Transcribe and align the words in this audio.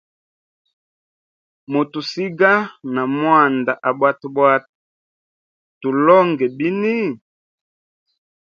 Motusiga 1.71 2.51
na 2.93 3.01
mwanda 3.15 3.73
abwatabwata, 3.89 4.69
tulongwe 5.79 6.45
bini? 6.57 6.97